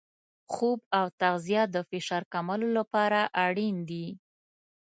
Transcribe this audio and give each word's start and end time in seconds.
خوب 0.53 0.79
او 0.99 1.05
تغذیه 1.21 1.63
د 1.73 1.75
فشار 1.89 2.23
کمولو 2.33 2.67
لپاره 2.77 3.19
اړین 3.45 3.75
دي. 3.89 4.07